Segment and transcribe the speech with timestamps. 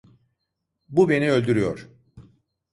[0.89, 1.89] Bu beni öldürüyor.